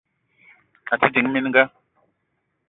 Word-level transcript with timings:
A 0.93 0.99
te 1.01 1.07
ding 1.13 1.29
mininga. 1.31 1.63